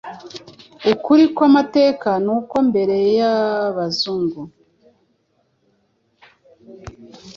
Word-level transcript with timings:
Ukuri 0.91 1.23
kw'amateka 1.35 2.09
ni 2.25 2.31
uko 2.37 2.55
mbere 2.69 2.95
y'Abazungu 3.17 4.41